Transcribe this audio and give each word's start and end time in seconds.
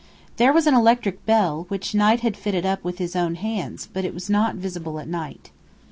There 0.37 0.51
was 0.51 0.65
an 0.65 0.73
electric 0.73 1.27
bell, 1.27 1.65
which 1.67 1.93
Knight 1.93 2.21
had 2.21 2.35
fitted 2.35 2.65
up 2.65 2.83
with 2.83 2.97
his 2.97 3.15
own 3.15 3.35
hands, 3.35 3.87
but 3.93 4.03
it 4.03 4.15
was 4.15 4.31
not 4.31 4.55
visible 4.55 4.97
at 4.99 5.07
night. 5.07 5.51